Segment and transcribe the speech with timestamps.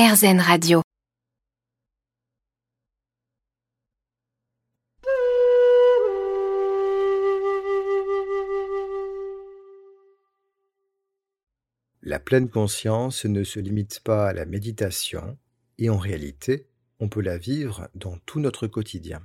[0.00, 0.80] RZN Radio.
[12.00, 15.36] La pleine conscience ne se limite pas à la méditation
[15.76, 16.66] et en réalité,
[16.98, 19.20] on peut la vivre dans tout notre quotidien.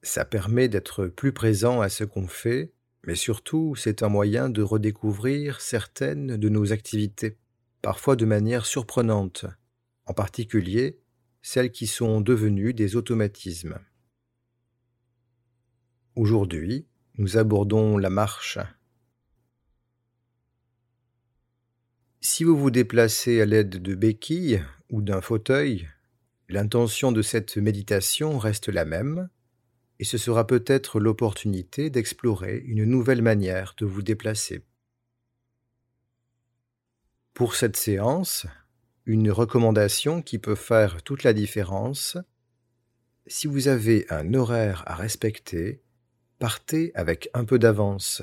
[0.00, 2.72] Ça permet d'être plus présent à ce qu'on fait,
[3.06, 7.36] mais surtout c'est un moyen de redécouvrir certaines de nos activités,
[7.84, 9.44] parfois de manière surprenante,
[10.06, 10.98] en particulier
[11.42, 13.78] celles qui sont devenues des automatismes.
[16.16, 16.86] Aujourd'hui,
[17.18, 18.58] nous abordons la marche.
[22.22, 25.86] Si vous vous déplacez à l'aide de béquilles ou d'un fauteuil,
[26.48, 29.28] l'intention de cette méditation reste la même,
[29.98, 34.64] et ce sera peut-être l'opportunité d'explorer une nouvelle manière de vous déplacer.
[37.34, 38.46] Pour cette séance,
[39.06, 42.16] une recommandation qui peut faire toute la différence,
[43.26, 45.82] si vous avez un horaire à respecter,
[46.38, 48.22] partez avec un peu d'avance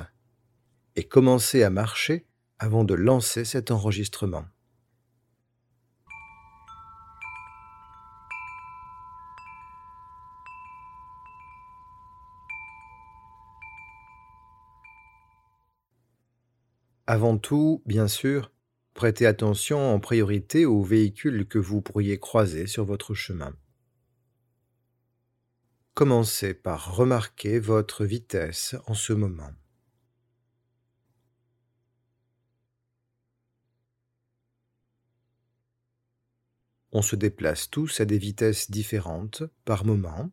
[0.96, 2.26] et commencez à marcher
[2.58, 4.46] avant de lancer cet enregistrement.
[17.08, 18.54] Avant tout, bien sûr,
[19.02, 23.58] prêtez attention en priorité aux véhicules que vous pourriez croiser sur votre chemin.
[25.96, 29.50] Commencez par remarquer votre vitesse en ce moment.
[36.92, 40.30] On se déplace tous à des vitesses différentes par moment.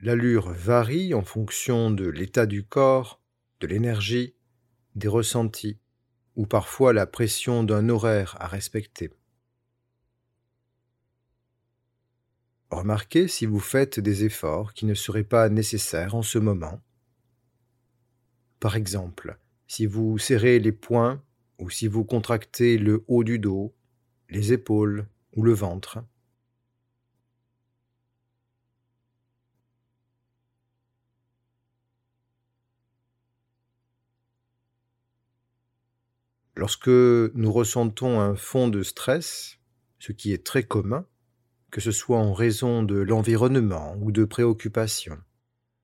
[0.00, 3.22] L'allure varie en fonction de l'état du corps,
[3.60, 4.36] de l'énergie,
[4.94, 5.80] des ressentis
[6.38, 9.10] ou parfois la pression d'un horaire à respecter.
[12.70, 16.80] Remarquez si vous faites des efforts qui ne seraient pas nécessaires en ce moment.
[18.60, 21.20] Par exemple, si vous serrez les poings
[21.58, 23.74] ou si vous contractez le haut du dos
[24.30, 25.98] les épaules ou le ventre.
[36.58, 39.60] Lorsque nous ressentons un fond de stress,
[40.00, 41.06] ce qui est très commun,
[41.70, 45.18] que ce soit en raison de l'environnement ou de préoccupations,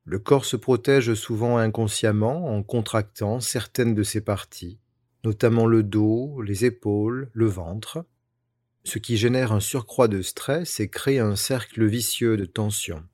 [0.05, 4.81] le corps se protège souvent inconsciemment en contractant certaines de ses parties,
[5.23, 8.05] notamment le dos, les épaules, le ventre,
[8.83, 13.05] ce qui génère un surcroît de stress et crée un cercle vicieux de tension.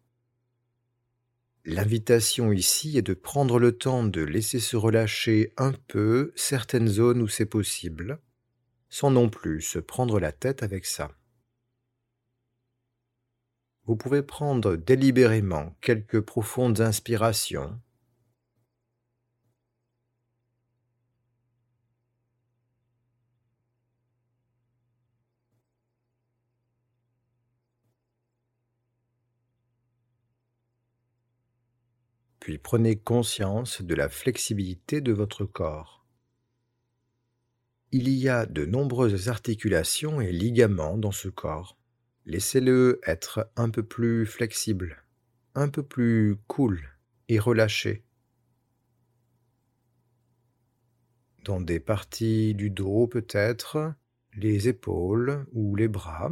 [1.67, 7.21] L'invitation ici est de prendre le temps de laisser se relâcher un peu certaines zones
[7.21, 8.19] où c'est possible,
[8.89, 11.11] sans non plus se prendre la tête avec ça.
[13.85, 17.79] Vous pouvez prendre délibérément quelques profondes inspirations
[32.59, 36.07] prenez conscience de la flexibilité de votre corps.
[37.93, 41.77] Il y a de nombreuses articulations et ligaments dans ce corps.
[42.25, 45.05] Laissez-le être un peu plus flexible,
[45.55, 46.81] un peu plus cool
[47.29, 48.05] et relâché.
[51.45, 53.95] Dans des parties du dos peut-être,
[54.35, 56.31] les épaules ou les bras,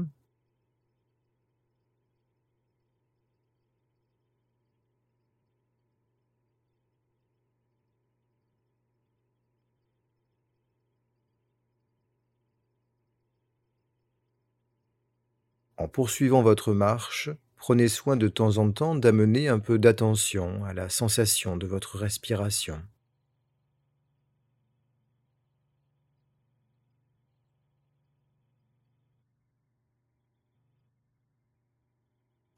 [15.78, 20.75] En poursuivant votre marche, prenez soin de temps en temps d'amener un peu d'attention à
[20.75, 22.83] la sensation de votre respiration.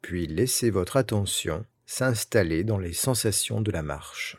[0.01, 4.39] Puis laissez votre attention s'installer dans les sensations de la marche.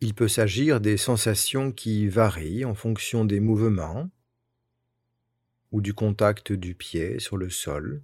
[0.00, 4.10] Il peut s'agir des sensations qui varient en fonction des mouvements,
[5.72, 8.02] ou du contact du pied sur le sol,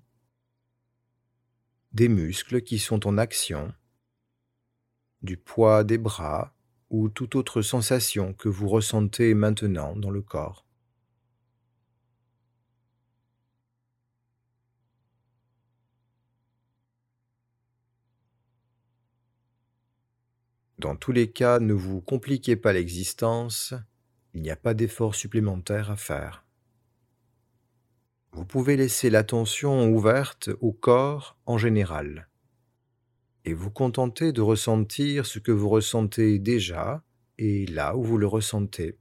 [1.92, 3.72] des muscles qui sont en action,
[5.22, 6.54] du poids des bras
[6.90, 10.64] ou toute autre sensation que vous ressentez maintenant dans le corps.
[20.78, 23.74] Dans tous les cas, ne vous compliquez pas l'existence
[24.32, 26.47] Il n'y a pas d'effort supplémentaire à faire.
[28.32, 32.28] Vous pouvez laisser l'attention ouverte au corps en général
[33.44, 37.02] et vous contenter de ressentir ce que vous ressentez déjà
[37.38, 38.98] et là où vous le ressentez.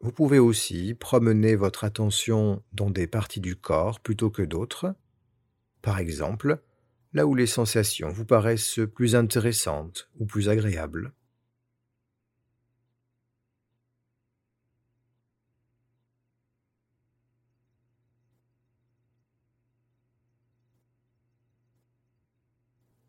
[0.00, 4.96] Vous pouvez aussi promener votre attention dans des parties du corps plutôt que d'autres.
[5.80, 6.60] Par exemple,
[7.12, 11.12] là où les sensations vous paraissent plus intéressantes ou plus agréables.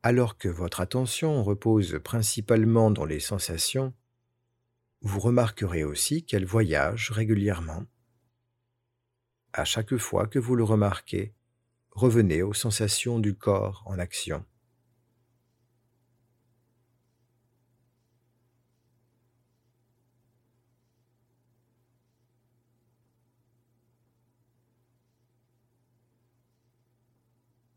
[0.06, 3.94] Alors que votre attention repose principalement dans les sensations,
[5.00, 7.86] vous remarquerez aussi qu'elle voyage régulièrement.
[9.54, 11.34] À chaque fois que vous le remarquez,
[11.94, 14.44] revenez aux sensations du corps en action.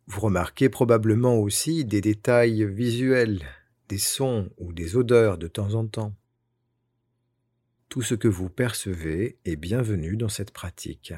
[0.09, 3.45] Vous remarquez probablement aussi des détails visuels,
[3.89, 6.15] des sons ou des odeurs de temps en temps.
[7.91, 11.13] Tout ce que vous percevez est bienvenu dans cette pratique.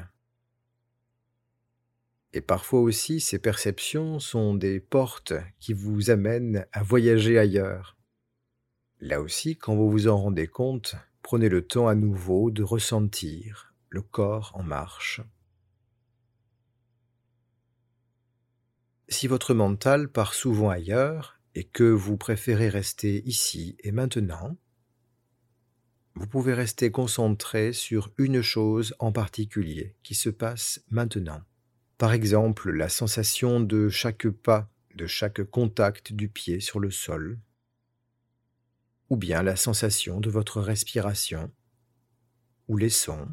[2.33, 7.97] Et parfois aussi, ces perceptions sont des portes qui vous amènent à voyager ailleurs.
[8.99, 13.73] Là aussi, quand vous vous en rendez compte, prenez le temps à nouveau de ressentir
[13.89, 15.21] le corps en marche.
[19.07, 24.55] Si votre mental part souvent ailleurs et que vous préférez rester ici et maintenant,
[26.13, 31.41] vous pouvez rester concentré sur une chose en particulier qui se passe maintenant.
[31.99, 37.37] Par exemple, la sensation de chaque pas, de chaque contact du pied sur le sol,
[39.09, 41.51] ou bien la sensation de votre respiration,
[42.69, 43.27] ou les sons,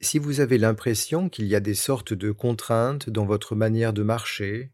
[0.00, 4.04] Si vous avez l'impression qu'il y a des sortes de contraintes dans votre manière de
[4.04, 4.70] marcher,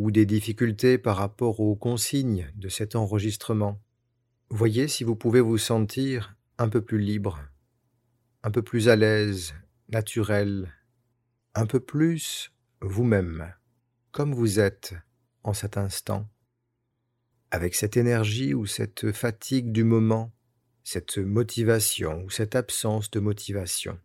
[0.00, 3.82] ou des difficultés par rapport aux consignes de cet enregistrement,
[4.48, 7.38] voyez si vous pouvez vous sentir un peu plus libre,
[8.42, 9.54] un peu plus à l'aise,
[9.90, 10.72] naturel,
[11.54, 12.50] un peu plus
[12.80, 13.52] vous-même,
[14.10, 14.94] comme vous êtes
[15.42, 16.30] en cet instant,
[17.50, 20.32] avec cette énergie ou cette fatigue du moment,
[20.82, 23.98] cette motivation ou cette absence de motivation.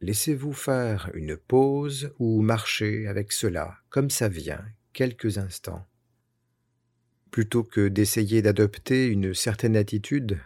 [0.00, 5.86] Laissez-vous faire une pause ou marcher avec cela, comme ça vient, quelques instants.
[7.30, 10.38] Plutôt que d'essayer d'adopter une certaine attitude,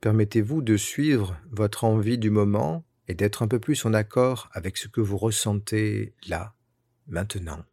[0.00, 4.76] permettez-vous de suivre votre envie du moment et d'être un peu plus en accord avec
[4.76, 6.54] ce que vous ressentez là,
[7.06, 7.64] maintenant.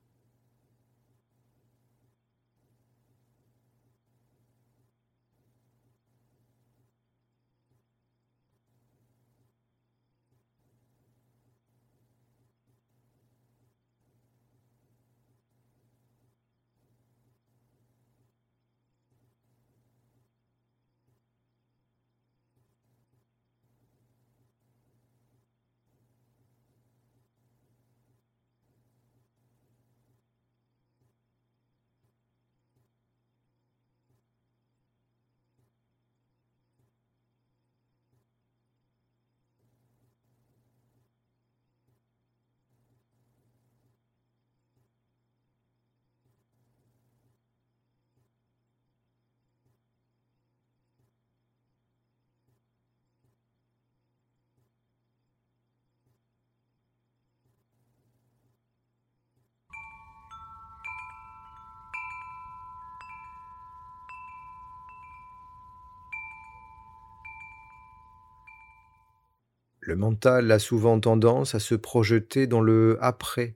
[69.85, 73.55] Le mental a souvent tendance à se projeter dans le après,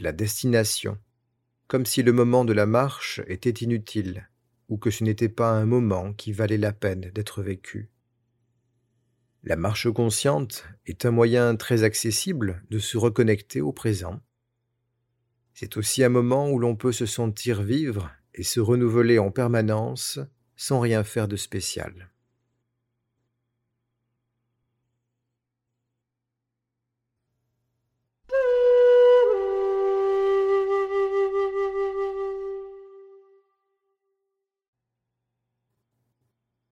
[0.00, 0.98] la destination,
[1.68, 4.28] comme si le moment de la marche était inutile,
[4.68, 7.88] ou que ce n'était pas un moment qui valait la peine d'être vécu.
[9.44, 14.20] La marche consciente est un moyen très accessible de se reconnecter au présent.
[15.54, 20.18] C'est aussi un moment où l'on peut se sentir vivre et se renouveler en permanence
[20.56, 22.10] sans rien faire de spécial.